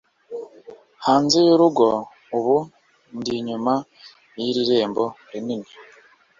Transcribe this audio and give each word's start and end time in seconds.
hanze 1.05 1.37
y'urugo, 1.47 1.87
ubu 2.37 2.57
ndi 3.17 3.31
inyuma 3.39 3.73
yiri 4.39 4.61
rembo 4.69 5.05
rinini 5.31 5.69